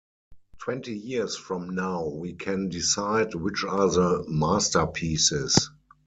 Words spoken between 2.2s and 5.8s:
can decide which are the masterpieces.